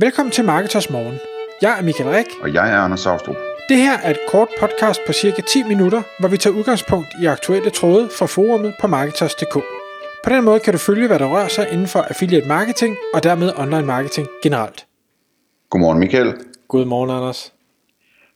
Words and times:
Velkommen 0.00 0.32
til 0.32 0.44
Marketers 0.44 0.90
Morgen. 0.90 1.18
Jeg 1.62 1.78
er 1.78 1.82
Michael 1.82 2.10
Rik. 2.10 2.26
Og 2.42 2.54
jeg 2.54 2.70
er 2.70 2.76
Anders 2.76 3.00
Saustrup. 3.00 3.36
Det 3.68 3.76
her 3.76 3.98
er 3.98 4.10
et 4.10 4.18
kort 4.28 4.48
podcast 4.60 5.00
på 5.06 5.12
cirka 5.12 5.42
10 5.42 5.62
minutter, 5.62 6.02
hvor 6.20 6.28
vi 6.28 6.36
tager 6.36 6.56
udgangspunkt 6.56 7.08
i 7.22 7.26
aktuelle 7.26 7.70
tråde 7.70 8.08
fra 8.18 8.26
forumet 8.26 8.74
på 8.80 8.86
Marketers.dk. 8.86 9.54
På 10.24 10.30
den 10.30 10.44
måde 10.44 10.60
kan 10.60 10.72
du 10.72 10.78
følge, 10.78 11.06
hvad 11.06 11.18
der 11.18 11.26
rører 11.26 11.48
sig 11.48 11.68
inden 11.72 11.86
for 11.86 11.98
affiliate 11.98 12.48
marketing 12.48 12.96
og 13.14 13.22
dermed 13.22 13.52
online 13.56 13.86
marketing 13.86 14.28
generelt. 14.42 14.86
Godmorgen 15.70 15.98
Michael. 15.98 16.34
Godmorgen 16.68 17.10
Anders. 17.10 17.52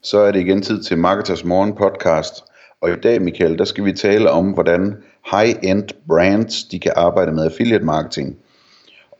Så 0.02 0.18
er 0.18 0.32
det 0.32 0.40
igen 0.40 0.62
tid 0.62 0.82
til 0.82 0.98
Marketers 0.98 1.44
Morgen 1.44 1.74
podcast. 1.74 2.44
Og 2.80 2.90
i 2.90 2.96
dag 2.96 3.22
Michael, 3.22 3.58
der 3.58 3.64
skal 3.64 3.84
vi 3.84 3.92
tale 3.92 4.30
om, 4.30 4.50
hvordan 4.50 4.96
high-end 5.30 5.88
brands 6.08 6.64
de 6.64 6.78
kan 6.78 6.92
arbejde 6.96 7.32
med 7.32 7.44
affiliate 7.44 7.84
marketing. 7.84 8.36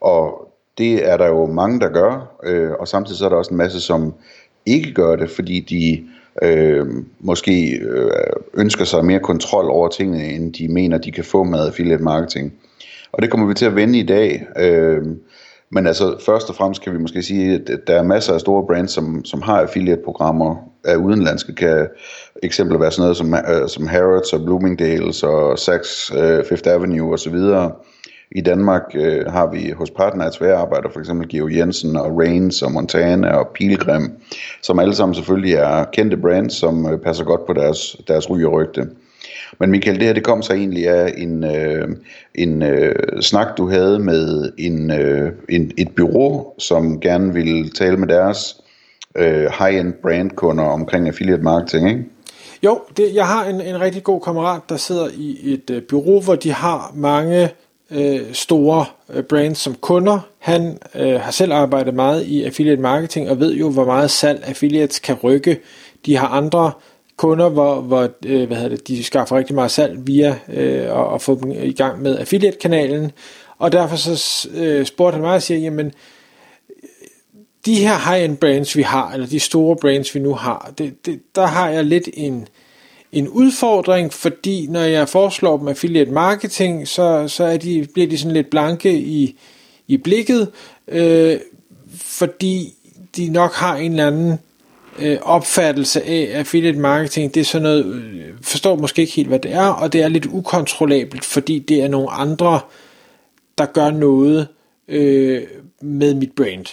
Og 0.00 0.51
det 0.78 1.10
er 1.10 1.16
der 1.16 1.26
jo 1.26 1.46
mange, 1.46 1.80
der 1.80 1.88
gør, 1.88 2.36
øh, 2.44 2.70
og 2.80 2.88
samtidig 2.88 3.18
så 3.18 3.24
er 3.24 3.28
der 3.28 3.36
også 3.36 3.50
en 3.50 3.56
masse, 3.56 3.80
som 3.80 4.14
ikke 4.66 4.94
gør 4.94 5.16
det, 5.16 5.30
fordi 5.30 5.60
de 5.60 6.04
øh, 6.42 6.86
måske 7.20 7.76
øh, 7.76 8.10
ønsker 8.54 8.84
sig 8.84 9.04
mere 9.04 9.20
kontrol 9.20 9.70
over 9.70 9.88
tingene, 9.88 10.24
end 10.24 10.52
de 10.54 10.68
mener, 10.68 10.98
de 10.98 11.12
kan 11.12 11.24
få 11.24 11.44
med 11.44 11.66
affiliate 11.66 12.02
marketing. 12.02 12.52
Og 13.12 13.22
det 13.22 13.30
kommer 13.30 13.46
vi 13.46 13.54
til 13.54 13.66
at 13.66 13.76
vende 13.76 13.98
i 13.98 14.06
dag. 14.06 14.46
Øh, 14.58 15.02
men 15.70 15.86
altså 15.86 16.16
først 16.26 16.48
og 16.48 16.54
fremmest 16.54 16.82
kan 16.82 16.92
vi 16.92 16.98
måske 16.98 17.22
sige, 17.22 17.54
at 17.54 17.80
der 17.86 17.98
er 17.98 18.02
masser 18.02 18.34
af 18.34 18.40
store 18.40 18.66
brands, 18.66 18.92
som, 18.92 19.24
som 19.24 19.42
har 19.42 19.60
affiliate-programmer 19.60 20.56
af 20.84 20.96
udenlandske, 20.96 21.54
kan 21.54 21.88
eksempler 22.42 22.78
være 22.78 22.90
sådan 22.90 23.02
noget 23.02 23.16
som, 23.16 23.34
øh, 23.34 23.68
som 23.68 23.86
Harrods 23.86 24.32
og 24.32 24.40
Bloomingdale's 24.40 25.26
og 25.26 25.58
Saks 25.58 26.12
øh, 26.18 26.44
Fifth 26.44 26.70
Avenue 26.70 27.12
osv., 27.12 27.36
i 28.34 28.40
Danmark 28.40 28.82
øh, 28.94 29.26
har 29.26 29.46
vi 29.46 29.70
hos 29.70 29.90
partner 29.90 30.24
af 30.24 30.32
tværarbejder, 30.32 30.88
for 30.92 31.00
eksempel 31.00 31.28
Geo 31.28 31.48
Jensen 31.48 31.96
og 31.96 32.18
Reigns 32.18 32.62
og 32.62 32.72
Montana 32.72 33.30
og 33.30 33.48
Pilgrim, 33.54 34.12
som 34.62 34.78
alle 34.78 34.94
sammen 34.94 35.14
selvfølgelig 35.14 35.54
er 35.54 35.84
kendte 35.84 36.16
brands, 36.16 36.54
som 36.54 36.86
øh, 36.86 36.98
passer 36.98 37.24
godt 37.24 37.46
på 37.46 37.52
deres, 37.52 37.96
deres 38.08 38.30
ry 38.30 38.44
og 38.44 38.52
rygte. 38.52 38.88
Men 39.60 39.70
Michael, 39.70 39.98
det 39.98 40.06
her 40.06 40.12
det 40.12 40.24
kom 40.24 40.42
så 40.42 40.52
egentlig 40.52 40.88
af 40.88 41.14
en, 41.16 41.44
øh, 41.44 41.88
en 42.34 42.62
øh, 42.62 42.94
snak, 43.20 43.46
du 43.58 43.68
havde 43.68 43.98
med 43.98 44.52
en, 44.58 44.90
øh, 44.90 45.32
en, 45.48 45.72
et 45.78 45.88
bureau, 45.96 46.52
som 46.58 47.00
gerne 47.00 47.32
ville 47.32 47.68
tale 47.70 47.96
med 47.96 48.08
deres 48.08 48.56
øh, 49.16 49.46
high-end 49.58 49.92
brandkunder 50.02 50.64
omkring 50.64 51.08
affiliate 51.08 51.42
marketing, 51.42 51.88
ikke? 51.88 52.04
Jo, 52.64 52.80
det, 52.96 53.14
jeg 53.14 53.26
har 53.26 53.44
en, 53.44 53.60
en 53.60 53.80
rigtig 53.80 54.02
god 54.02 54.20
kammerat, 54.20 54.60
der 54.68 54.76
sidder 54.76 55.08
i 55.14 55.52
et 55.52 55.70
øh, 55.70 55.82
bureau, 55.82 56.20
hvor 56.20 56.34
de 56.34 56.52
har 56.52 56.92
mange 56.94 57.50
øh, 57.92 58.20
store 58.32 58.84
øh, 59.12 59.22
brands 59.22 59.58
som 59.58 59.74
kunder. 59.74 60.20
Han 60.38 60.78
øh, 60.94 61.20
har 61.20 61.30
selv 61.30 61.52
arbejdet 61.52 61.94
meget 61.94 62.24
i 62.24 62.44
affiliate 62.44 62.82
marketing 62.82 63.30
og 63.30 63.40
ved 63.40 63.54
jo, 63.54 63.70
hvor 63.70 63.84
meget 63.84 64.10
salg 64.10 64.42
affiliates 64.44 64.98
kan 64.98 65.14
rykke. 65.14 65.60
De 66.06 66.16
har 66.16 66.28
andre 66.28 66.72
kunder, 67.16 67.48
hvor, 67.48 67.80
hvor 67.80 68.08
øh, 68.26 68.46
hvad 68.46 68.56
hedder 68.56 68.76
det, 68.76 68.88
de 68.88 69.04
skaffer 69.04 69.36
rigtig 69.36 69.54
meget 69.54 69.70
salg 69.70 70.06
via 70.06 70.36
øh, 70.52 70.92
og, 70.92 71.08
og 71.08 71.20
få 71.20 71.38
dem 71.42 71.50
i 71.50 71.72
gang 71.72 72.02
med 72.02 72.18
affiliate-kanalen. 72.18 73.12
Og 73.58 73.72
derfor 73.72 73.96
så 73.96 74.48
øh, 74.54 74.86
spurgte 74.86 75.14
han 75.14 75.22
mig 75.22 75.34
og 75.34 75.42
siger, 75.42 75.58
jamen, 75.58 75.92
de 77.66 77.74
her 77.74 78.10
high-end 78.10 78.36
brands, 78.36 78.76
vi 78.76 78.82
har, 78.82 79.12
eller 79.12 79.26
de 79.26 79.40
store 79.40 79.76
brands, 79.76 80.14
vi 80.14 80.20
nu 80.20 80.34
har, 80.34 80.72
det, 80.78 81.06
det, 81.06 81.20
der 81.34 81.46
har 81.46 81.68
jeg 81.68 81.84
lidt 81.84 82.08
en, 82.14 82.48
en 83.12 83.28
udfordring, 83.28 84.12
fordi 84.12 84.66
når 84.66 84.80
jeg 84.80 85.08
foreslår 85.08 85.56
dem 85.56 85.68
affiliate 85.68 86.10
marketing, 86.10 86.88
så, 86.88 87.28
så 87.28 87.44
er 87.44 87.56
de, 87.56 87.86
bliver 87.92 88.08
de 88.08 88.18
sådan 88.18 88.32
lidt 88.34 88.50
blanke 88.50 88.92
i, 88.94 89.38
i 89.88 89.96
blikket, 89.96 90.50
øh, 90.88 91.40
fordi 91.94 92.74
de 93.16 93.28
nok 93.28 93.52
har 93.52 93.76
en 93.76 93.90
eller 93.90 94.06
anden 94.06 94.38
øh, 94.98 95.18
opfattelse 95.22 96.02
af 96.02 96.30
affiliate 96.34 96.78
marketing. 96.78 97.34
Det 97.34 97.40
er 97.40 97.44
sådan 97.44 97.62
noget, 97.62 97.84
øh, 97.86 98.24
forstår 98.42 98.76
måske 98.76 99.02
ikke 99.02 99.14
helt, 99.14 99.28
hvad 99.28 99.38
det 99.38 99.52
er, 99.52 99.66
og 99.66 99.92
det 99.92 100.02
er 100.02 100.08
lidt 100.08 100.26
ukontrollabelt, 100.26 101.24
fordi 101.24 101.58
det 101.58 101.82
er 101.82 101.88
nogle 101.88 102.10
andre, 102.10 102.60
der 103.58 103.66
gør 103.66 103.90
noget 103.90 104.48
øh, 104.88 105.42
med 105.80 106.14
mit 106.14 106.32
brand. 106.32 106.66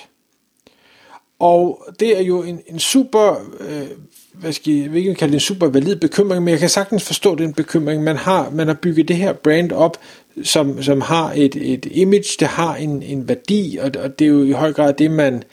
Og 1.40 1.86
det 2.00 2.18
er 2.18 2.22
jo 2.22 2.44
en, 2.44 2.62
en 2.68 2.80
super 2.80 3.52
øh, 3.60 3.88
hvad 4.40 4.54
skal 4.54 4.74
jeg, 4.74 4.96
ikke 4.96 5.16
kalde 5.16 5.32
det 5.32 5.36
en 5.36 5.40
super 5.40 5.68
valid 5.68 5.96
bekymring, 5.96 6.44
men 6.44 6.52
jeg 6.52 6.60
kan 6.60 6.70
sagtens 6.70 7.04
forstå 7.04 7.36
den 7.36 7.54
bekymring. 7.54 8.04
Man 8.04 8.18
har, 8.18 8.50
man 8.50 8.68
har 8.68 8.74
bygget 8.74 9.08
det 9.08 9.16
her 9.16 9.34
brand 9.34 9.72
op, 9.72 9.98
som, 10.44 10.84
som 10.84 11.02
har 11.02 11.34
et, 11.36 11.56
et 11.56 11.88
image, 11.92 12.36
det 12.40 12.48
har 12.48 12.76
en, 12.76 13.04
en 13.04 13.28
værdi, 13.28 13.78
og, 13.82 13.92
og 14.04 14.20
det 14.20 14.26
er 14.26 14.30
jo 14.30 14.44
i 14.44 14.52
høj 14.52 14.74
grad 14.74 14.94
det, 14.94 15.12
man 15.12 15.44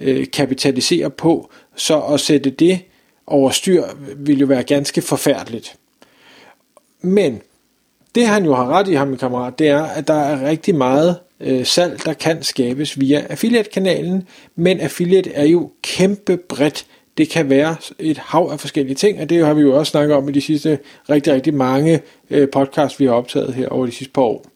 øh, 0.00 0.26
kapitaliserer 0.32 1.08
på. 1.08 1.50
Så 1.76 2.00
at 2.00 2.20
sætte 2.20 2.50
det 2.50 2.80
over 3.26 3.50
styr 3.50 3.84
vil 4.16 4.38
jo 4.38 4.46
være 4.46 4.62
ganske 4.62 5.02
forfærdeligt. 5.02 5.76
Men 7.00 7.40
det 8.14 8.26
han 8.26 8.44
jo 8.44 8.54
har 8.54 8.66
ret 8.66 8.88
i, 8.88 8.94
ham 8.94 9.08
min 9.08 9.18
kammerat, 9.18 9.58
det 9.58 9.68
er, 9.68 9.82
at 9.82 10.08
der 10.08 10.14
er 10.14 10.48
rigtig 10.48 10.74
meget 10.74 11.16
øh, 11.40 11.66
salg, 11.66 12.04
der 12.04 12.12
kan 12.12 12.42
skabes 12.42 13.00
via 13.00 13.26
affiliate-kanalen, 13.30 14.28
men 14.56 14.80
affiliate 14.80 15.32
er 15.32 15.44
jo 15.44 15.70
kæmpe 15.82 16.36
bredt 16.36 16.86
det 17.18 17.28
kan 17.28 17.50
være 17.50 17.76
et 17.98 18.18
hav 18.18 18.48
af 18.52 18.60
forskellige 18.60 18.94
ting, 18.94 19.20
og 19.20 19.30
det 19.30 19.46
har 19.46 19.54
vi 19.54 19.60
jo 19.60 19.78
også 19.78 19.90
snakket 19.90 20.16
om 20.16 20.28
i 20.28 20.32
de 20.32 20.40
sidste 20.40 20.78
rigtig, 21.10 21.32
rigtig 21.32 21.54
mange 21.54 22.00
øh, 22.30 22.48
podcasts, 22.50 23.00
vi 23.00 23.04
har 23.04 23.12
optaget 23.12 23.54
her 23.54 23.68
over 23.68 23.86
de 23.86 23.92
sidste 23.92 24.12
par 24.12 24.22
år. 24.22 24.46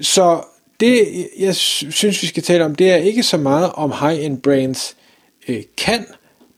Så 0.00 0.40
det, 0.80 1.06
jeg 1.38 1.54
synes, 1.54 2.22
vi 2.22 2.26
skal 2.26 2.42
tale 2.42 2.64
om, 2.64 2.74
det 2.74 2.90
er 2.90 2.96
ikke 2.96 3.22
så 3.22 3.36
meget 3.36 3.72
om 3.74 3.92
high-end 4.00 4.40
brands 4.40 4.96
øh, 5.48 5.62
kan 5.76 6.06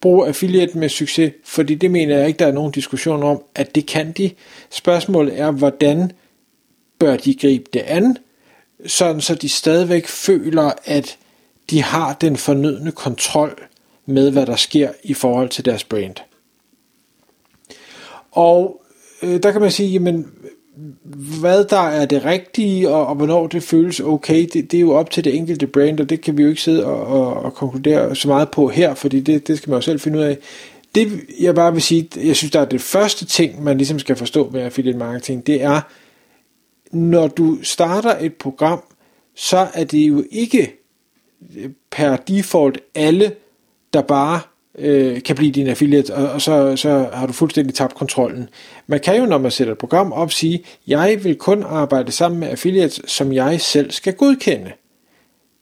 bruge 0.01 0.27
affiliate 0.29 0.79
med 0.79 0.89
succes, 0.89 1.33
fordi 1.45 1.75
det 1.75 1.91
mener 1.91 2.19
jeg 2.19 2.27
ikke, 2.27 2.39
der 2.39 2.47
er 2.47 2.53
nogen 2.53 2.73
diskussion 2.73 3.23
om, 3.23 3.43
at 3.55 3.75
det 3.75 3.87
kan 3.87 4.13
de. 4.13 4.31
Spørgsmålet 4.71 5.41
er, 5.41 5.51
hvordan 5.51 6.13
bør 6.99 7.17
de 7.17 7.35
gribe 7.35 7.65
det 7.73 7.81
an, 7.81 8.17
sådan 8.87 9.21
så 9.21 9.35
de 9.35 9.49
stadigvæk 9.49 10.07
føler, 10.07 10.73
at 10.85 11.19
de 11.71 11.83
har 11.83 12.13
den 12.13 12.37
fornødne 12.37 12.93
kontrol 12.93 13.63
med, 14.07 14.31
hvad 14.31 14.47
der 14.47 14.57
sker 14.57 14.91
i 15.03 15.15
forhold 15.15 15.49
til 15.49 15.65
deres 15.65 15.85
brand. 15.85 16.15
Og 18.33 18.83
øh, 19.23 19.43
der 19.43 19.53
kan 19.53 19.61
man 19.61 19.71
sige, 19.71 19.89
jamen, 19.89 20.27
hvad 21.41 21.65
der 21.65 21.89
er 21.89 22.07
det 22.07 22.25
rigtige, 22.25 22.89
og, 22.89 23.07
og 23.07 23.15
hvornår 23.15 23.47
det 23.47 23.63
føles 23.63 24.01
okay, 24.01 24.49
det, 24.53 24.71
det 24.71 24.77
er 24.77 24.81
jo 24.81 24.93
op 24.93 25.11
til 25.11 25.25
det 25.25 25.37
enkelte 25.37 25.67
brand, 25.67 26.01
og 26.01 26.11
det 26.11 26.21
kan 26.21 26.39
vi 26.39 26.43
jo 26.43 26.49
ikke 26.49 26.63
sidde 26.63 26.85
og, 26.85 27.07
og, 27.07 27.43
og 27.43 27.55
konkludere 27.55 28.17
så 28.17 28.29
meget 28.29 28.51
på 28.51 28.69
her, 28.69 28.95
fordi 28.95 29.21
det, 29.21 29.49
det 29.49 29.59
skal 29.59 29.71
man 29.71 29.77
jo 29.77 29.83
selv 29.83 30.01
finde 30.01 30.19
ud 30.19 30.25
af. 30.25 30.39
Det 30.95 31.21
jeg 31.41 31.55
bare 31.55 31.73
vil 31.73 31.83
sige, 31.83 32.09
jeg 32.17 32.37
synes 32.37 32.51
der 32.51 32.61
er 32.61 32.65
det 32.65 32.81
første 32.81 33.25
ting, 33.25 33.63
man 33.63 33.77
ligesom 33.77 33.99
skal 33.99 34.17
forstå 34.17 34.51
med 34.51 34.63
affiliate 34.63 34.99
marketing, 34.99 35.47
det 35.47 35.63
er, 35.63 35.81
når 36.95 37.29
du 37.29 37.59
starter 37.63 38.17
et 38.21 38.35
program, 38.35 38.83
så 39.35 39.67
er 39.75 39.85
det 39.85 40.09
jo 40.09 40.25
ikke 40.31 40.73
øh, 41.57 41.71
per 41.91 42.17
default 42.17 42.79
alle 42.95 43.33
der 43.95 44.03
bare 44.03 44.41
øh, 44.79 45.23
kan 45.23 45.37
blive 45.37 45.53
din 45.53 45.67
affiliate, 45.67 46.15
og, 46.15 46.31
og 46.31 46.43
så, 46.43 46.77
så 46.77 47.09
har 47.13 47.27
du 47.27 47.33
fuldstændig 47.33 47.75
tabt 47.75 47.95
kontrollen. 47.95 48.49
Man 48.87 49.01
kan 49.01 49.17
jo, 49.17 49.27
når 49.27 49.39
man 49.39 49.51
sætter 49.51 49.73
et 49.73 49.79
program 49.79 50.13
op, 50.13 50.33
sige, 50.33 50.65
jeg 50.87 51.25
vil 51.25 51.37
kun 51.37 51.63
arbejde 51.63 52.13
sammen 52.13 52.41
med 52.41 52.49
affiliates, 52.49 53.01
som 53.07 53.33
jeg 53.33 53.61
selv 53.61 53.91
skal 53.91 54.13
godkende. 54.13 54.73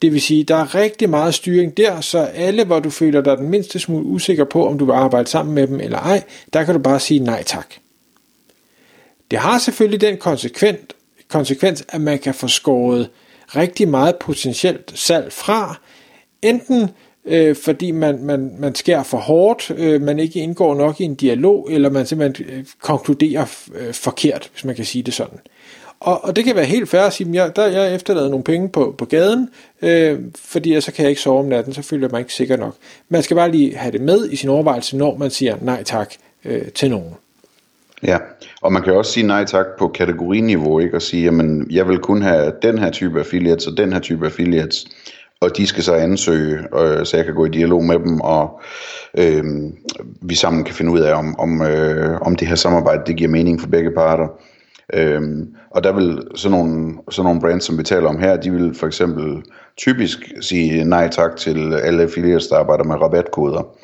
Det 0.02 0.12
vil 0.12 0.20
sige, 0.20 0.44
der 0.44 0.56
er 0.56 0.74
rigtig 0.74 1.10
meget 1.10 1.34
styring 1.34 1.76
der, 1.76 2.00
så 2.00 2.18
alle, 2.18 2.64
hvor 2.64 2.80
du 2.80 2.90
føler 2.90 3.20
dig 3.20 3.38
den 3.38 3.48
mindste 3.48 3.78
smule 3.78 4.04
usikker 4.04 4.44
på, 4.44 4.66
om 4.66 4.78
du 4.78 4.84
vil 4.84 4.92
arbejde 4.92 5.28
sammen 5.28 5.54
med 5.54 5.66
dem 5.66 5.80
eller 5.80 5.98
ej, 5.98 6.22
der 6.52 6.64
kan 6.64 6.74
du 6.74 6.80
bare 6.80 7.00
sige 7.00 7.20
nej 7.20 7.42
tak. 7.42 7.74
Det 9.30 9.38
har 9.38 9.58
selvfølgelig 9.58 10.00
den 10.00 10.16
konsekvent, 10.16 10.94
konsekvens, 11.32 11.84
at 11.88 12.00
man 12.00 12.18
kan 12.18 12.34
få 12.34 12.48
skåret 12.48 13.10
rigtig 13.56 13.88
meget 13.88 14.16
potentielt 14.16 14.92
salg 14.94 15.32
fra, 15.32 15.80
enten 16.42 16.90
øh, 17.24 17.56
fordi 17.56 17.90
man, 17.90 18.22
man, 18.22 18.56
man 18.58 18.74
skærer 18.74 19.02
for 19.02 19.18
hårdt, 19.18 19.70
øh, 19.76 20.02
man 20.02 20.18
ikke 20.18 20.40
indgår 20.40 20.74
nok 20.74 21.00
i 21.00 21.04
en 21.04 21.14
dialog, 21.14 21.68
eller 21.70 21.90
man 21.90 22.06
simpelthen 22.06 22.46
øh, 22.48 22.64
konkluderer 22.80 23.46
øh, 23.74 23.94
forkert, 23.94 24.50
hvis 24.52 24.64
man 24.64 24.74
kan 24.74 24.84
sige 24.84 25.02
det 25.02 25.14
sådan. 25.14 25.38
Og, 26.00 26.24
og 26.24 26.36
det 26.36 26.44
kan 26.44 26.56
være 26.56 26.64
helt 26.64 26.88
fair 26.88 27.00
at 27.00 27.12
sige, 27.12 27.28
at 27.28 27.34
jeg, 27.34 27.56
der, 27.56 27.66
jeg 27.66 27.94
efterlader 27.94 28.28
nogle 28.28 28.44
penge 28.44 28.68
på, 28.68 28.94
på 28.98 29.04
gaden, 29.04 29.48
øh, 29.82 30.20
fordi 30.34 30.80
så 30.80 30.92
kan 30.92 31.02
jeg 31.02 31.10
ikke 31.10 31.22
sove 31.22 31.38
om 31.38 31.46
natten, 31.46 31.74
så 31.74 31.82
føler 31.82 32.08
man 32.08 32.20
ikke 32.20 32.34
sikker 32.34 32.56
nok. 32.56 32.76
Man 33.08 33.22
skal 33.22 33.36
bare 33.36 33.50
lige 33.50 33.76
have 33.76 33.92
det 33.92 34.00
med 34.00 34.30
i 34.30 34.36
sin 34.36 34.48
overvejelse, 34.48 34.96
når 34.96 35.16
man 35.16 35.30
siger 35.30 35.56
nej 35.60 35.82
tak 35.82 36.14
øh, 36.44 36.68
til 36.68 36.90
nogen. 36.90 37.14
Ja, 38.02 38.18
og 38.62 38.72
man 38.72 38.82
kan 38.82 38.92
også 38.92 39.12
sige 39.12 39.26
nej 39.26 39.44
tak 39.44 39.66
på 39.78 39.88
kategoriniveau, 39.88 40.78
ikke? 40.78 40.96
Og 40.96 41.02
sige, 41.02 41.24
jamen, 41.24 41.66
jeg 41.70 41.88
vil 41.88 41.98
kun 41.98 42.22
have 42.22 42.52
den 42.62 42.78
her 42.78 42.90
type 42.90 43.18
affiliates 43.18 43.66
og 43.66 43.76
den 43.76 43.92
her 43.92 44.00
type 44.00 44.26
affiliates 44.26 44.86
og 45.42 45.56
de 45.56 45.66
skal 45.66 45.82
så 45.82 45.94
ansøge, 45.94 46.58
øh, 46.58 47.06
så 47.06 47.16
jeg 47.16 47.24
kan 47.24 47.34
gå 47.34 47.44
i 47.44 47.48
dialog 47.48 47.84
med 47.84 47.98
dem, 47.98 48.20
og 48.20 48.60
øh, 49.18 49.44
vi 50.22 50.34
sammen 50.34 50.64
kan 50.64 50.74
finde 50.74 50.92
ud 50.92 51.00
af, 51.00 51.14
om, 51.14 51.40
om, 51.40 51.62
øh, 51.62 52.20
om 52.20 52.36
det 52.36 52.48
her 52.48 52.54
samarbejde 52.54 53.02
det 53.06 53.16
giver 53.16 53.30
mening 53.30 53.60
for 53.60 53.68
begge 53.68 53.90
parter. 53.90 54.28
Øhm, 54.94 55.54
og 55.70 55.84
der 55.84 55.92
vil 55.92 56.22
sådan 56.34 56.58
nogle, 56.58 56.94
sådan 57.10 57.24
nogle 57.24 57.40
brands, 57.40 57.64
som 57.64 57.78
vi 57.78 57.82
taler 57.82 58.08
om 58.08 58.18
her, 58.18 58.36
de 58.36 58.50
vil 58.52 58.74
for 58.74 58.86
eksempel 58.86 59.42
typisk 59.76 60.18
sige 60.40 60.84
nej 60.84 61.08
tak 61.08 61.36
til 61.36 61.74
alle 61.74 62.02
affiliates, 62.02 62.46
der 62.46 62.56
arbejder 62.56 62.84
med 62.84 62.96
rabatkoder. 62.96 63.76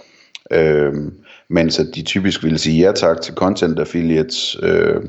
Øhm, 0.52 1.12
mens 1.50 1.78
at 1.78 1.86
de 1.94 2.02
typisk 2.02 2.44
vil 2.44 2.58
sige 2.58 2.86
ja 2.86 2.92
tak 2.92 3.20
til 3.20 3.34
content 3.34 3.78
affiliates, 3.78 4.56
øh, 4.62 5.02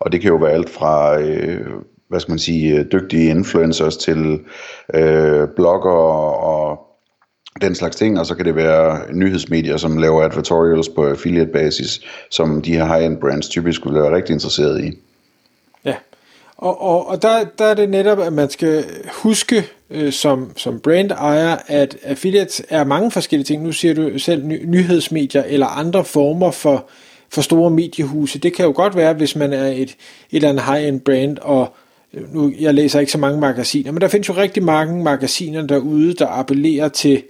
og 0.00 0.12
det 0.12 0.20
kan 0.20 0.30
jo 0.30 0.36
være 0.36 0.52
alt 0.52 0.70
fra, 0.70 1.20
øh, 1.20 1.66
hvad 2.08 2.20
skal 2.20 2.32
man 2.32 2.38
sige, 2.38 2.78
øh, 2.78 2.84
dygtige 2.92 3.30
influencers 3.30 3.96
til 3.96 4.40
øh, 4.94 5.48
blogger 5.56 5.92
og 6.42 6.78
den 7.60 7.74
slags 7.74 7.96
ting, 7.96 8.18
og 8.18 8.26
så 8.26 8.34
kan 8.34 8.44
det 8.44 8.56
være 8.56 9.14
nyhedsmedier, 9.14 9.76
som 9.76 9.96
laver 9.96 10.22
advertorials 10.22 10.88
på 10.88 11.06
affiliate 11.06 11.52
basis, 11.52 12.00
som 12.30 12.62
de 12.62 12.72
her 12.72 12.84
high-end 12.84 13.20
brands 13.20 13.48
typisk 13.48 13.86
vil 13.86 13.94
være 13.94 14.14
rigtig 14.14 14.32
interesseret 14.32 14.84
i. 14.84 14.98
Og, 16.60 16.82
og, 16.82 17.08
og 17.08 17.22
der, 17.22 17.44
der 17.58 17.64
er 17.64 17.74
det 17.74 17.90
netop, 17.90 18.20
at 18.20 18.32
man 18.32 18.50
skal 18.50 18.84
huske 19.12 19.64
øh, 19.90 20.12
som, 20.12 20.52
som 20.56 20.80
brand 20.80 21.10
ejer, 21.10 21.56
at 21.66 21.96
affiliates 22.04 22.62
er 22.68 22.84
mange 22.84 23.10
forskellige 23.10 23.44
ting. 23.44 23.62
Nu 23.62 23.72
siger 23.72 23.94
du 23.94 24.18
selv 24.18 24.44
ny, 24.44 24.64
nyhedsmedier 24.64 25.42
eller 25.42 25.66
andre 25.66 26.04
former 26.04 26.50
for, 26.50 26.86
for 27.30 27.40
store 27.42 27.70
mediehuse. 27.70 28.38
Det 28.38 28.54
kan 28.54 28.64
jo 28.64 28.72
godt 28.74 28.96
være, 28.96 29.12
hvis 29.12 29.36
man 29.36 29.52
er 29.52 29.66
et, 29.66 29.78
et 29.80 29.96
eller 30.32 30.48
andet 30.48 30.64
high-end 30.64 31.00
brand, 31.00 31.38
og 31.38 31.72
øh, 32.14 32.34
nu, 32.34 32.52
jeg 32.60 32.74
læser 32.74 33.00
ikke 33.00 33.12
så 33.12 33.18
mange 33.18 33.40
magasiner, 33.40 33.92
men 33.92 34.00
der 34.00 34.08
findes 34.08 34.28
jo 34.28 34.34
rigtig 34.34 34.62
mange 34.62 35.04
magasiner 35.04 35.66
derude, 35.66 36.14
der 36.14 36.26
appellerer 36.26 36.88
til 36.88 37.22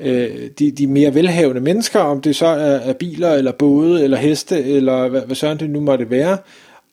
øh, 0.00 0.50
de, 0.58 0.70
de 0.70 0.86
mere 0.86 1.14
velhavende 1.14 1.60
mennesker, 1.60 2.00
om 2.00 2.20
det 2.20 2.36
så 2.36 2.46
er, 2.46 2.76
er 2.76 2.92
biler, 2.92 3.32
eller 3.32 3.52
både, 3.52 4.04
eller 4.04 4.16
heste, 4.16 4.64
eller 4.64 5.08
hvad, 5.08 5.20
hvad 5.20 5.36
sådan 5.36 5.58
det 5.58 5.70
nu 5.70 5.80
måtte 5.80 6.10
være. 6.10 6.38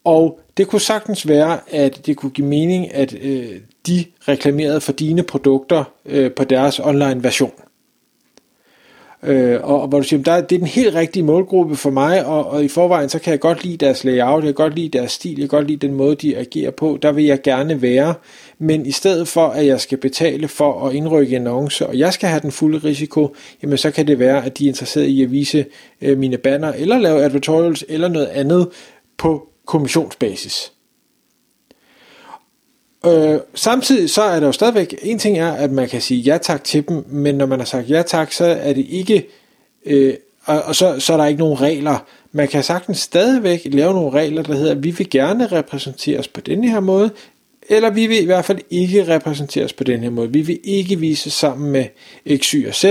Og 0.04 0.40
det 0.58 0.68
kunne 0.68 0.82
sagtens 0.82 1.28
være, 1.28 1.60
at 1.68 2.06
det 2.06 2.18
kunne 2.18 2.30
give 2.30 2.48
mening, 2.48 2.94
at 2.94 3.16
øh, 3.22 3.60
de 3.88 4.06
reklamerede 4.28 4.82
for 4.82 4.92
dine 4.92 5.24
produkter 5.24 5.84
øh, 6.06 6.32
på 6.32 6.44
deres 6.44 6.80
online 6.80 7.24
version. 7.24 7.52
Øh, 9.26 9.60
og, 9.64 9.82
og 9.82 9.88
hvor 9.88 10.00
du 10.00 10.04
siger, 10.04 10.24
der, 10.24 10.42
det 10.42 10.56
er 10.56 10.60
den 10.60 10.68
helt 10.68 10.96
rigtige 10.96 11.24
målgruppe 11.24 11.76
for 11.76 11.90
mig, 11.90 12.26
og, 12.26 12.46
og 12.46 12.64
i 12.64 12.68
forvejen 12.68 13.10
så 13.10 13.20
kan 13.20 13.32
jeg 13.32 13.40
godt 13.40 13.64
lide 13.64 13.78
deres 13.78 14.04
layout, 14.04 14.44
jeg 14.44 14.56
kan 14.56 14.64
godt 14.64 14.76
lide 14.76 14.98
deres 14.98 15.12
stil, 15.12 15.32
jeg 15.32 15.50
kan 15.50 15.58
godt 15.58 15.68
lide 15.68 15.88
den 15.88 15.96
måde, 15.96 16.16
de 16.16 16.38
agerer 16.38 16.72
på, 16.72 16.98
der 17.02 17.12
vil 17.12 17.24
jeg 17.24 17.42
gerne 17.42 17.82
være, 17.82 18.14
men 18.60 18.86
i 18.86 18.92
stedet 18.92 19.28
for, 19.28 19.48
at 19.48 19.66
jeg 19.66 19.82
skal 19.82 19.98
betale 19.98 20.48
for 20.48 20.88
at 20.88 20.96
indrykke 20.96 21.36
en 21.36 21.42
annonce, 21.42 21.88
og 21.88 21.98
jeg 21.98 22.14
skal 22.14 22.30
have 22.30 22.42
den 22.42 22.52
fulde 22.52 22.78
risiko, 22.78 23.36
jamen 23.64 23.78
så 23.78 23.92
kan 23.92 24.08
det 24.08 24.20
være, 24.20 24.46
at 24.46 24.58
de 24.58 24.66
er 24.66 24.70
interesseret 24.70 25.06
i 25.06 25.24
at 25.24 25.32
vise 25.32 25.66
øh, 26.02 26.18
mine 26.18 26.38
banner, 26.38 26.74
eller 26.74 26.98
lave 26.98 27.24
advertorials, 27.24 27.86
eller 27.90 28.08
noget 28.08 28.28
andet 28.28 28.70
på 29.18 29.48
kommissionsbasis. 29.66 30.72
Øh, 33.06 33.40
samtidig 33.56 34.10
så 34.10 34.22
er 34.22 34.40
der 34.40 34.48
jo 34.48 34.52
stadigvæk, 34.52 34.96
en 35.02 35.20
ting 35.20 35.38
er, 35.38 35.52
at 35.52 35.72
man 35.72 35.90
kan 35.90 36.02
sige 36.02 36.22
ja 36.22 36.38
tak 36.38 36.64
til 36.64 36.88
dem, 36.88 37.06
men 37.08 37.36
når 37.36 37.46
man 37.46 37.60
har 37.60 37.66
sagt 37.66 37.90
ja 37.90 38.02
tak, 38.02 38.32
så 38.32 38.46
er 38.46 38.74
det 38.74 38.86
ikke, 38.90 39.28
øh, 39.86 40.14
og, 40.46 40.62
og 40.62 40.76
så, 40.76 41.00
så 41.00 41.14
er 41.14 41.18
der 41.18 41.26
ikke 41.26 41.40
nogen 41.40 41.62
regler. 41.62 42.06
Man 42.32 42.48
kan 42.48 42.64
sagtens 42.64 43.00
stadigvæk 43.00 43.62
lave 43.66 43.94
nogle 43.94 44.10
regler, 44.10 44.44
der 44.44 44.54
hedder, 44.54 44.72
at 44.72 44.84
vi 44.84 44.92
vil 44.92 45.10
gerne 45.10 45.48
repræsenteres 45.48 46.28
på 46.28 46.42
denne 46.42 46.70
her 46.70 46.80
måde, 46.80 47.12
eller 47.70 47.90
vi 47.90 48.08
vil 48.08 48.22
i 48.22 48.26
hvert 48.26 48.46
fald 48.46 48.60
ikke 48.70 49.08
repræsenteres 49.08 49.74
på 49.74 49.84
den 49.84 50.04
her 50.04 50.10
måde. 50.10 50.32
Vi 50.34 50.42
vil 50.42 50.60
ikke 50.64 51.00
vise 51.00 51.30
sammen 51.30 51.72
med 51.72 51.86
X, 52.38 52.52
Y 52.52 52.68
og 52.68 52.76
Z. 52.76 52.86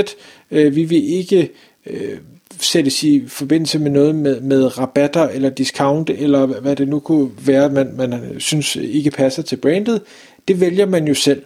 Øh, 0.51 0.77
vi 0.77 0.85
vil 0.85 1.13
ikke 1.13 1.51
øh, 1.87 2.19
sættes 2.62 3.03
i 3.03 3.25
forbindelse 3.29 3.79
med 3.79 3.91
noget 3.91 4.14
med, 4.14 4.41
med 4.41 4.79
rabatter 4.79 5.29
eller 5.29 5.50
discount, 5.50 6.11
eller 6.11 6.47
hvad 6.47 6.76
det 6.76 6.88
nu 6.88 7.00
kunne 7.00 7.31
være, 7.47 7.70
man, 7.70 7.94
man 7.97 8.35
synes 8.38 8.76
ikke 8.76 9.11
passer 9.11 9.43
til 9.43 9.56
brandet, 9.56 10.03
det 10.49 10.61
vælger 10.61 10.87
man 10.87 11.09
jo 11.09 11.14
selv. 11.14 11.43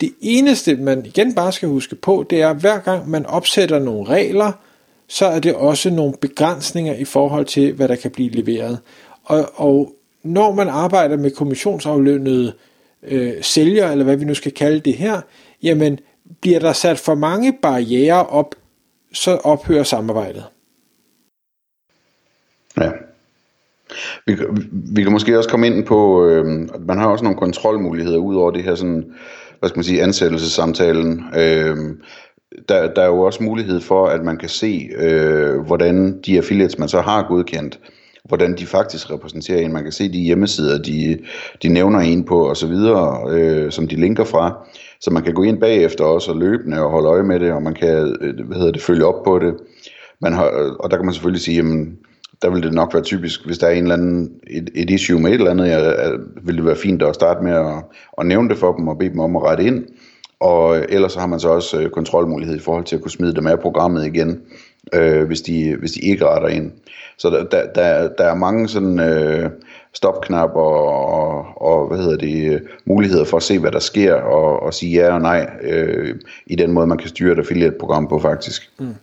Det 0.00 0.12
eneste, 0.20 0.76
man 0.76 1.06
igen 1.06 1.34
bare 1.34 1.52
skal 1.52 1.68
huske 1.68 1.96
på, 1.96 2.26
det 2.30 2.42
er, 2.42 2.50
at 2.50 2.56
hver 2.56 2.78
gang 2.78 3.10
man 3.10 3.26
opsætter 3.26 3.78
nogle 3.78 4.08
regler, 4.08 4.52
så 5.08 5.26
er 5.26 5.40
det 5.40 5.54
også 5.54 5.90
nogle 5.90 6.14
begrænsninger 6.20 6.94
i 6.94 7.04
forhold 7.04 7.46
til, 7.46 7.72
hvad 7.72 7.88
der 7.88 7.96
kan 7.96 8.10
blive 8.10 8.30
leveret. 8.30 8.78
Og, 9.24 9.50
og 9.54 9.94
når 10.22 10.54
man 10.54 10.68
arbejder 10.68 11.16
med 11.16 11.30
kommissionsaflønnede 11.30 12.52
øh, 13.02 13.32
sælgere, 13.42 13.92
eller 13.92 14.04
hvad 14.04 14.16
vi 14.16 14.24
nu 14.24 14.34
skal 14.34 14.52
kalde 14.52 14.80
det 14.80 14.94
her, 14.94 15.20
jamen 15.62 15.98
bliver 16.40 16.58
der 16.58 16.72
sat 16.72 16.98
for 16.98 17.14
mange 17.14 17.52
barriere 17.62 18.26
op, 18.26 18.54
så 19.12 19.36
ophører 19.36 19.82
samarbejdet. 19.82 20.44
Ja. 22.80 22.90
Vi, 24.26 24.36
vi 24.94 25.02
kan 25.02 25.12
måske 25.12 25.38
også 25.38 25.50
komme 25.50 25.66
ind 25.66 25.86
på, 25.86 26.26
øh, 26.26 26.68
at 26.74 26.80
man 26.80 26.98
har 26.98 27.06
også 27.06 27.24
nogle 27.24 27.38
kontrolmuligheder 27.38 28.18
ud 28.18 28.36
over 28.36 28.50
det 28.50 28.62
her 28.62 28.74
sådan, 28.74 29.04
hvad 29.58 29.68
skal 29.68 29.78
man 29.78 29.84
sige, 29.84 30.02
ansættelsessamtalen. 30.02 31.24
Øh, 31.36 31.76
der, 32.68 32.94
der 32.94 33.02
er 33.02 33.06
jo 33.06 33.20
også 33.20 33.42
mulighed 33.42 33.80
for, 33.80 34.06
at 34.06 34.24
man 34.24 34.36
kan 34.36 34.48
se, 34.48 34.90
øh, 34.96 35.58
hvordan 35.60 36.20
de 36.26 36.36
affiliates, 36.36 36.78
man 36.78 36.88
så 36.88 37.00
har 37.00 37.26
godkendt, 37.28 37.80
hvordan 38.24 38.56
de 38.56 38.66
faktisk 38.66 39.10
repræsenterer 39.10 39.60
en. 39.60 39.72
Man 39.72 39.82
kan 39.82 39.92
se 39.92 40.12
de 40.12 40.18
hjemmesider, 40.18 40.82
de, 40.82 41.18
de 41.62 41.68
nævner 41.68 41.98
en 41.98 42.24
på 42.24 42.48
og 42.48 42.56
så 42.56 42.66
videre, 42.66 43.30
øh, 43.30 43.72
som 43.72 43.88
de 43.88 43.96
linker 43.96 44.24
fra. 44.24 44.68
Så 45.00 45.10
man 45.10 45.22
kan 45.22 45.34
gå 45.34 45.42
ind 45.42 45.60
bagefter 45.60 46.04
også 46.04 46.30
og 46.30 46.38
løbende 46.38 46.82
og 46.82 46.90
holde 46.90 47.08
øje 47.08 47.22
med 47.22 47.40
det, 47.40 47.52
og 47.52 47.62
man 47.62 47.74
kan 47.74 48.16
øh, 48.20 48.46
hvad 48.46 48.56
hedder 48.56 48.72
det, 48.72 48.82
følge 48.82 49.06
op 49.06 49.24
på 49.24 49.38
det. 49.38 49.54
Man 50.20 50.32
har, 50.32 50.44
og 50.80 50.90
der 50.90 50.96
kan 50.96 51.04
man 51.04 51.14
selvfølgelig 51.14 51.42
sige, 51.42 51.56
jamen, 51.56 51.98
der 52.42 52.50
vil 52.50 52.62
det 52.62 52.72
nok 52.72 52.94
være 52.94 53.02
typisk, 53.02 53.46
hvis 53.46 53.58
der 53.58 53.66
er 53.66 53.70
en 53.70 53.82
eller 53.82 53.94
anden, 53.94 54.32
et, 54.46 54.70
et 54.74 54.90
issue 54.90 55.20
med 55.20 55.30
et 55.30 55.34
eller 55.34 55.50
andet, 55.50 55.68
jeg, 55.68 56.12
vil 56.42 56.56
det 56.56 56.64
være 56.64 56.76
fint 56.76 57.02
at 57.02 57.14
starte 57.14 57.44
med 57.44 57.52
at, 57.52 57.84
at 58.18 58.26
nævne 58.26 58.48
det 58.48 58.58
for 58.58 58.72
dem 58.76 58.88
og 58.88 58.98
bede 58.98 59.10
dem 59.10 59.20
om 59.20 59.36
at 59.36 59.42
rette 59.42 59.64
ind. 59.64 59.84
Og 60.40 60.78
ellers 60.88 61.12
så 61.12 61.20
har 61.20 61.26
man 61.26 61.40
så 61.40 61.48
også 61.48 61.80
øh, 61.80 61.90
kontrolmulighed 61.90 62.56
i 62.56 62.60
forhold 62.60 62.84
til 62.84 62.96
at 62.96 63.02
kunne 63.02 63.10
smide 63.10 63.34
dem 63.34 63.46
af 63.46 63.60
programmet 63.60 64.06
igen, 64.06 64.40
øh, 64.92 65.24
hvis, 65.26 65.42
de, 65.42 65.76
hvis 65.78 65.92
de 65.92 66.00
ikke 66.00 66.26
retter 66.26 66.48
ind. 66.48 66.72
Så 67.18 67.30
der, 67.30 67.44
der, 67.44 67.72
der, 67.72 68.08
der 68.08 68.24
er 68.24 68.34
mange 68.34 68.68
sådan 68.68 69.00
øh, 69.00 69.50
stopknapper 69.92 70.60
og, 70.60 71.62
og 71.62 71.88
hvad 71.88 71.98
hedder 71.98 72.16
det, 72.16 72.62
muligheder 72.84 73.24
for 73.24 73.36
at 73.36 73.42
se, 73.42 73.58
hvad 73.58 73.72
der 73.72 73.78
sker, 73.78 74.14
og, 74.14 74.62
og 74.62 74.74
sige 74.74 74.92
ja 74.92 75.14
og 75.14 75.20
nej 75.20 75.50
øh, 75.62 76.14
i 76.46 76.56
den 76.56 76.72
måde, 76.72 76.86
man 76.86 76.98
kan 76.98 77.08
styre 77.08 77.32
et 77.32 77.38
affiliate-program 77.38 78.08
på 78.08 78.18
faktisk. 78.18 78.70
Mm. 78.78 78.94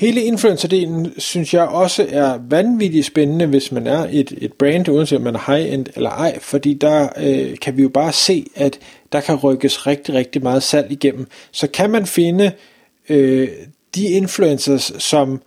Hele 0.00 0.22
influencerdelen 0.22 1.12
synes 1.18 1.54
jeg 1.54 1.68
også 1.68 2.06
er 2.08 2.38
vanvittigt 2.48 3.06
spændende, 3.06 3.46
hvis 3.46 3.72
man 3.72 3.86
er 3.86 4.06
et, 4.10 4.38
et 4.38 4.52
brand, 4.52 4.88
uanset 4.88 5.18
om 5.18 5.24
man 5.24 5.34
er 5.34 5.52
high-end 5.52 5.86
eller 5.96 6.10
ej, 6.10 6.38
fordi 6.38 6.74
der 6.74 7.08
øh, 7.16 7.58
kan 7.58 7.76
vi 7.76 7.82
jo 7.82 7.88
bare 7.88 8.12
se, 8.12 8.46
at 8.54 8.78
der 9.12 9.20
kan 9.20 9.34
rykkes 9.34 9.86
rigtig, 9.86 10.14
rigtig 10.14 10.42
meget 10.42 10.62
salg 10.62 10.92
igennem. 10.92 11.26
Så 11.52 11.66
kan 11.66 11.90
man 11.90 12.06
finde 12.06 12.52
øh, 13.08 13.48
de 13.94 14.04
influencers, 14.04 14.92
som 14.98 15.42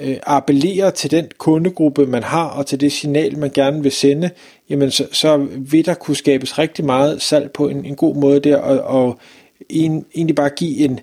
øh, 0.00 0.16
appellerer 0.26 0.90
til 0.90 1.10
den 1.10 1.26
kundegruppe, 1.38 2.06
man 2.06 2.22
har, 2.22 2.46
og 2.46 2.66
til 2.66 2.80
det 2.80 2.92
signal, 2.92 3.38
man 3.38 3.50
gerne 3.54 3.82
vil 3.82 3.92
sende, 3.92 4.30
jamen 4.70 4.90
så, 4.90 5.06
så 5.12 5.46
vil 5.58 5.86
der 5.86 5.94
kunne 5.94 6.16
skabes 6.16 6.58
rigtig 6.58 6.84
meget 6.84 7.22
salg 7.22 7.50
på 7.50 7.68
en, 7.68 7.84
en 7.84 7.96
god 7.96 8.16
måde 8.16 8.40
der, 8.40 8.56
og, 8.56 8.78
og 8.78 9.18
en, 9.68 10.04
egentlig 10.14 10.36
bare 10.36 10.50
give 10.50 10.78
en, 10.78 10.92
øh, 10.92 10.98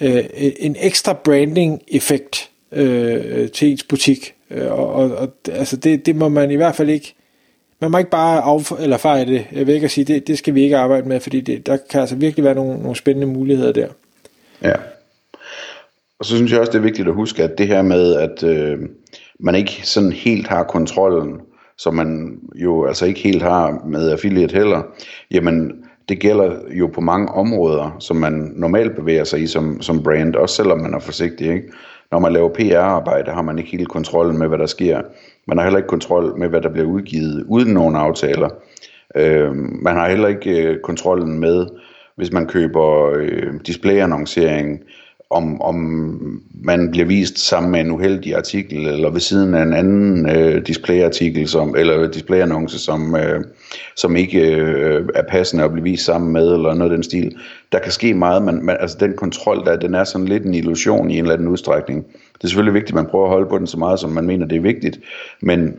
Øh, 0.00 0.24
en 0.58 0.76
ekstra 0.80 1.12
branding-effekt 1.12 2.50
øh, 2.72 3.50
til 3.50 3.70
ens 3.70 3.82
butik. 3.82 4.34
Øh, 4.50 4.72
og, 4.72 4.92
og, 4.92 5.10
og 5.10 5.28
altså 5.52 5.76
det, 5.76 6.06
det 6.06 6.16
må 6.16 6.28
man 6.28 6.50
i 6.50 6.56
hvert 6.56 6.74
fald 6.74 6.88
ikke 6.88 7.14
man 7.80 7.90
må 7.90 7.98
ikke 7.98 8.10
bare 8.10 8.42
af, 8.42 8.72
eller 8.80 8.96
fejre 8.96 9.26
det. 9.26 9.46
Jeg 9.52 9.66
og 9.84 9.90
sige, 9.90 10.04
det, 10.04 10.26
det 10.26 10.38
skal 10.38 10.54
vi 10.54 10.62
ikke 10.62 10.76
arbejde 10.76 11.08
med, 11.08 11.20
fordi 11.20 11.40
det, 11.40 11.66
der 11.66 11.76
kan 11.90 12.00
altså 12.00 12.16
virkelig 12.16 12.44
være 12.44 12.54
nogle, 12.54 12.82
nogle 12.82 12.96
spændende 12.96 13.26
muligheder 13.26 13.72
der. 13.72 13.88
Ja. 14.62 14.74
Og 16.18 16.24
så 16.24 16.36
synes 16.36 16.52
jeg 16.52 16.60
også, 16.60 16.72
det 16.72 16.78
er 16.78 16.82
vigtigt 16.82 17.08
at 17.08 17.14
huske, 17.14 17.42
at 17.42 17.58
det 17.58 17.66
her 17.66 17.82
med, 17.82 18.14
at 18.14 18.42
øh, 18.42 18.78
man 19.40 19.54
ikke 19.54 19.80
sådan 19.82 20.12
helt 20.12 20.46
har 20.46 20.62
kontrollen, 20.62 21.40
som 21.78 21.94
man 21.94 22.38
jo 22.54 22.86
altså 22.86 23.06
ikke 23.06 23.20
helt 23.20 23.42
har 23.42 23.82
med 23.86 24.10
affiliate 24.10 24.54
heller, 24.54 24.82
jamen 25.30 25.72
det 26.08 26.18
gælder 26.18 26.56
jo 26.70 26.86
på 26.86 27.00
mange 27.00 27.28
områder, 27.28 27.96
som 27.98 28.16
man 28.16 28.52
normalt 28.56 28.96
bevæger 28.96 29.24
sig 29.24 29.42
i 29.42 29.46
som, 29.46 29.82
som 29.82 30.02
brand, 30.02 30.34
også 30.34 30.54
selvom 30.54 30.80
man 30.80 30.94
er 30.94 30.98
forsigtig. 30.98 31.52
Ikke? 31.52 31.72
Når 32.10 32.18
man 32.18 32.32
laver 32.32 32.48
PR-arbejde, 32.48 33.30
har 33.30 33.42
man 33.42 33.58
ikke 33.58 33.70
helt 33.70 33.88
kontrollen 33.88 34.38
med, 34.38 34.48
hvad 34.48 34.58
der 34.58 34.66
sker. 34.66 35.02
Man 35.46 35.58
har 35.58 35.64
heller 35.64 35.78
ikke 35.78 35.88
kontrol 35.88 36.38
med, 36.38 36.48
hvad 36.48 36.60
der 36.60 36.68
bliver 36.68 36.86
udgivet 36.86 37.44
uden 37.48 37.74
nogen 37.74 37.96
aftaler. 37.96 38.48
Øh, 39.16 39.54
man 39.56 39.96
har 39.96 40.08
heller 40.08 40.28
ikke 40.28 40.62
øh, 40.62 40.80
kontrollen 40.80 41.40
med, 41.40 41.66
hvis 42.16 42.32
man 42.32 42.46
køber 42.46 43.10
øh, 43.16 43.54
displayannoncering, 43.66 44.80
om, 45.30 45.62
om 45.62 45.74
man 46.54 46.90
bliver 46.90 47.06
vist 47.06 47.38
sammen 47.38 47.72
med 47.72 47.80
en 47.80 47.90
uheldig 47.90 48.36
artikel, 48.36 48.86
eller 48.86 49.10
ved 49.10 49.20
siden 49.20 49.54
af 49.54 49.62
en 49.62 49.72
anden 49.72 50.28
øh, 50.30 50.66
displayartikel, 50.66 51.48
som, 51.48 51.74
eller 51.78 52.10
displayannonce, 52.10 52.78
som, 52.78 53.16
øh, 53.16 53.44
som 53.96 54.16
ikke 54.16 54.56
øh, 54.56 55.08
er 55.14 55.22
passende 55.22 55.64
at 55.64 55.72
blive 55.72 55.84
vist 55.84 56.04
sammen 56.04 56.32
med, 56.32 56.52
eller 56.52 56.74
noget 56.74 56.90
af 56.90 56.96
den 56.96 57.02
stil. 57.02 57.36
Der 57.72 57.78
kan 57.78 57.92
ske 57.92 58.14
meget, 58.14 58.42
men 58.42 58.66
man, 58.66 58.76
altså 58.80 58.96
den 59.00 59.16
kontrol 59.16 59.64
der, 59.64 59.76
den 59.76 59.94
er 59.94 60.04
sådan 60.04 60.28
lidt 60.28 60.44
en 60.44 60.54
illusion 60.54 61.10
i 61.10 61.18
en 61.18 61.24
eller 61.24 61.34
anden 61.34 61.48
udstrækning. 61.48 62.06
Det 62.12 62.44
er 62.44 62.48
selvfølgelig 62.48 62.74
vigtigt, 62.74 62.90
at 62.98 63.02
man 63.02 63.10
prøver 63.10 63.24
at 63.24 63.32
holde 63.32 63.48
på 63.48 63.58
den 63.58 63.66
så 63.66 63.78
meget, 63.78 64.00
som 64.00 64.10
man 64.10 64.26
mener, 64.26 64.46
det 64.46 64.56
er 64.56 64.60
vigtigt, 64.60 65.00
men 65.40 65.76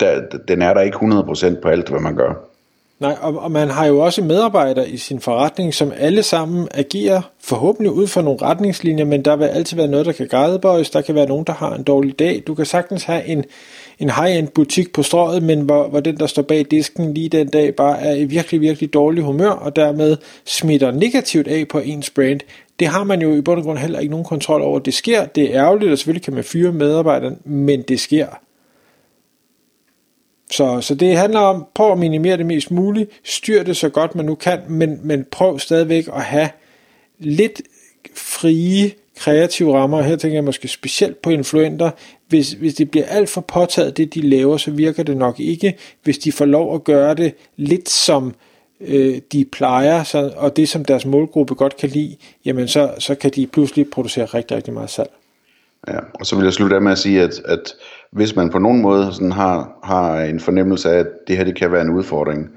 der, 0.00 0.22
den 0.48 0.62
er 0.62 0.74
der 0.74 0.80
ikke 0.80 0.96
100% 0.96 1.60
på 1.60 1.68
alt, 1.68 1.88
hvad 1.88 2.00
man 2.00 2.16
gør. 2.16 2.53
Nej, 3.00 3.16
og, 3.20 3.38
og 3.38 3.50
man 3.50 3.70
har 3.70 3.86
jo 3.86 3.98
også 3.98 4.22
medarbejdere 4.22 4.88
i 4.88 4.96
sin 4.96 5.20
forretning, 5.20 5.74
som 5.74 5.92
alle 5.96 6.22
sammen 6.22 6.68
agerer 6.70 7.22
forhåbentlig 7.40 7.92
ud 7.92 8.06
fra 8.06 8.22
nogle 8.22 8.42
retningslinjer, 8.42 9.04
men 9.04 9.24
der 9.24 9.36
vil 9.36 9.44
altid 9.44 9.76
være 9.76 9.88
noget, 9.88 10.06
der 10.06 10.12
kan 10.12 10.28
grædebøjes. 10.28 10.90
Der 10.90 11.00
kan 11.00 11.14
være 11.14 11.26
nogen, 11.26 11.44
der 11.44 11.52
har 11.52 11.74
en 11.74 11.82
dårlig 11.82 12.18
dag. 12.18 12.42
Du 12.46 12.54
kan 12.54 12.66
sagtens 12.66 13.04
have 13.04 13.26
en, 13.26 13.44
en 13.98 14.10
high-end 14.10 14.48
butik 14.48 14.92
på 14.92 15.02
strøget, 15.02 15.42
men 15.42 15.60
hvor, 15.60 15.88
hvor 15.88 16.00
den, 16.00 16.16
der 16.16 16.26
står 16.26 16.42
bag 16.42 16.66
disken 16.70 17.14
lige 17.14 17.28
den 17.28 17.48
dag, 17.48 17.74
bare 17.74 18.00
er 18.00 18.14
i 18.14 18.24
virkelig, 18.24 18.60
virkelig 18.60 18.94
dårlig 18.94 19.24
humør, 19.24 19.50
og 19.50 19.76
dermed 19.76 20.16
smitter 20.44 20.90
negativt 20.90 21.48
af 21.48 21.68
på 21.68 21.78
ens 21.78 22.10
brand. 22.10 22.40
Det 22.78 22.88
har 22.88 23.04
man 23.04 23.22
jo 23.22 23.34
i 23.34 23.40
bund 23.40 23.58
og 23.58 23.64
grund 23.64 23.78
heller 23.78 23.98
ikke 23.98 24.10
nogen 24.10 24.26
kontrol 24.26 24.62
over. 24.62 24.78
Det 24.78 24.94
sker, 24.94 25.24
det 25.24 25.44
er 25.44 25.62
ærgerligt, 25.62 25.92
og 25.92 25.98
selvfølgelig 25.98 26.24
kan 26.24 26.34
man 26.34 26.44
fyre 26.44 26.72
medarbejderen, 26.72 27.38
men 27.44 27.82
det 27.82 28.00
sker. 28.00 28.26
Så, 30.56 30.80
så 30.80 30.94
det 30.94 31.16
handler 31.16 31.40
om, 31.40 31.66
prøv 31.74 31.92
at 31.92 31.98
minimere 31.98 32.36
det 32.36 32.46
mest 32.46 32.70
muligt, 32.70 33.10
styr 33.24 33.62
det 33.62 33.76
så 33.76 33.88
godt 33.88 34.14
man 34.14 34.24
nu 34.24 34.34
kan, 34.34 34.60
men, 34.68 35.00
men 35.02 35.26
prøv 35.30 35.58
stadigvæk 35.58 36.08
at 36.08 36.22
have 36.22 36.48
lidt 37.18 37.62
frie 38.16 38.92
kreative 39.16 39.78
rammer, 39.78 40.02
her 40.02 40.16
tænker 40.16 40.36
jeg 40.36 40.44
måske 40.44 40.68
specielt 40.68 41.22
på 41.22 41.30
influenter, 41.30 41.90
hvis, 42.28 42.52
hvis 42.52 42.74
det 42.74 42.90
bliver 42.90 43.06
alt 43.06 43.28
for 43.28 43.40
påtaget, 43.40 43.96
det 43.96 44.14
de 44.14 44.20
laver, 44.20 44.56
så 44.56 44.70
virker 44.70 45.02
det 45.02 45.16
nok 45.16 45.40
ikke. 45.40 45.74
Hvis 46.02 46.18
de 46.18 46.32
får 46.32 46.44
lov 46.44 46.74
at 46.74 46.84
gøre 46.84 47.14
det 47.14 47.34
lidt 47.56 47.88
som 47.88 48.34
øh, 48.80 49.20
de 49.32 49.44
plejer, 49.44 50.04
så, 50.04 50.32
og 50.36 50.56
det 50.56 50.68
som 50.68 50.84
deres 50.84 51.06
målgruppe 51.06 51.54
godt 51.54 51.76
kan 51.76 51.88
lide, 51.88 52.16
jamen 52.44 52.68
så, 52.68 52.94
så 52.98 53.14
kan 53.14 53.30
de 53.30 53.46
pludselig 53.46 53.90
producere 53.90 54.24
rigtig, 54.24 54.56
rigtig 54.56 54.74
meget 54.74 54.90
salg. 54.90 55.10
Ja, 55.88 55.98
og 56.14 56.26
så 56.26 56.36
vil 56.36 56.44
jeg 56.44 56.52
slutte 56.52 56.76
af 56.76 56.82
med 56.82 56.92
at 56.92 56.98
sige, 56.98 57.22
at, 57.22 57.42
at 57.44 57.74
hvis 58.12 58.36
man 58.36 58.50
på 58.50 58.58
nogen 58.58 58.82
måde 58.82 59.12
sådan 59.12 59.32
har, 59.32 59.78
har 59.84 60.20
en 60.20 60.40
fornemmelse 60.40 60.90
af, 60.90 60.98
at 60.98 61.06
det 61.28 61.36
her 61.36 61.44
det 61.44 61.56
kan 61.56 61.72
være 61.72 61.82
en 61.82 61.90
udfordring, 61.90 62.48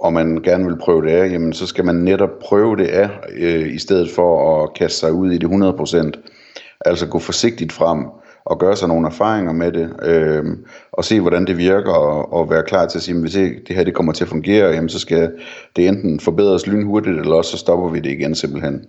og 0.00 0.12
man 0.12 0.40
gerne 0.42 0.64
vil 0.64 0.78
prøve 0.78 1.02
det 1.02 1.10
af, 1.10 1.30
jamen 1.32 1.52
så 1.52 1.66
skal 1.66 1.84
man 1.84 1.94
netop 1.94 2.30
prøve 2.42 2.76
det 2.76 2.86
af, 2.86 3.10
øh, 3.36 3.74
i 3.74 3.78
stedet 3.78 4.10
for 4.10 4.62
at 4.62 4.74
kaste 4.74 4.98
sig 4.98 5.12
ud 5.12 5.30
i 5.30 5.38
det 5.38 5.46
100%. 5.46 6.12
Altså 6.80 7.06
gå 7.06 7.18
forsigtigt 7.18 7.72
frem 7.72 8.06
og 8.44 8.58
gøre 8.58 8.76
sig 8.76 8.88
nogle 8.88 9.06
erfaringer 9.06 9.52
med 9.52 9.72
det, 9.72 9.90
øh, 10.02 10.44
og 10.92 11.04
se 11.04 11.20
hvordan 11.20 11.46
det 11.46 11.58
virker, 11.58 11.92
og, 11.92 12.32
og 12.32 12.50
være 12.50 12.62
klar 12.62 12.86
til 12.86 12.98
at 12.98 13.02
sige, 13.02 13.14
at 13.14 13.20
hvis 13.20 13.32
det 13.66 13.76
her 13.76 13.84
det 13.84 13.94
kommer 13.94 14.12
til 14.12 14.24
at 14.24 14.28
fungere, 14.28 14.70
jamen 14.70 14.88
så 14.88 14.98
skal 14.98 15.32
det 15.76 15.88
enten 15.88 16.20
forbedres 16.20 16.66
lynhurtigt, 16.66 17.18
eller 17.18 17.34
også 17.34 17.50
så 17.50 17.58
stopper 17.58 17.88
vi 17.88 18.00
det 18.00 18.10
igen 18.10 18.34
simpelthen. 18.34 18.84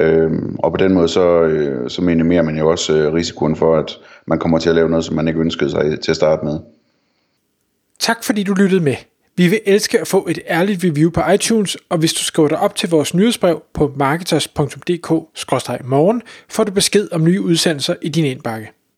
Øhm, 0.00 0.56
og 0.58 0.72
på 0.72 0.76
den 0.76 0.94
måde 0.94 1.08
så, 1.08 1.42
øh, 1.42 1.90
så 1.90 2.02
minimerer 2.02 2.42
man 2.42 2.58
jo 2.58 2.70
også 2.70 2.96
øh, 2.96 3.14
risikoen 3.14 3.56
for, 3.56 3.76
at 3.76 3.98
man 4.26 4.38
kommer 4.38 4.58
til 4.58 4.68
at 4.68 4.74
lave 4.74 4.90
noget, 4.90 5.04
som 5.04 5.16
man 5.16 5.28
ikke 5.28 5.40
ønskede 5.40 5.70
sig 5.70 6.00
til 6.00 6.12
at 6.12 6.16
starte 6.16 6.44
med. 6.44 6.58
Tak 7.98 8.24
fordi 8.24 8.42
du 8.42 8.54
lyttede 8.54 8.80
med. 8.80 8.96
Vi 9.36 9.48
vil 9.48 9.60
elske 9.66 10.00
at 10.00 10.06
få 10.06 10.26
et 10.30 10.38
ærligt 10.48 10.84
review 10.84 11.10
på 11.10 11.20
iTunes, 11.34 11.76
og 11.88 11.98
hvis 11.98 12.12
du 12.12 12.24
skriver 12.24 12.48
dig 12.48 12.58
op 12.58 12.74
til 12.74 12.90
vores 12.90 13.14
nyhedsbrev 13.14 13.62
på 13.72 13.92
marketers.dk-morgen, 13.96 16.22
får 16.48 16.64
du 16.64 16.72
besked 16.72 17.08
om 17.12 17.24
nye 17.24 17.40
udsendelser 17.40 17.94
i 18.02 18.08
din 18.08 18.24
indbakke. 18.24 18.70